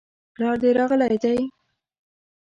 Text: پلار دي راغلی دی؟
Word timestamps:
پلار 0.33 0.55
دي 0.63 0.69
راغلی 0.77 1.17
دی؟ 1.23 1.39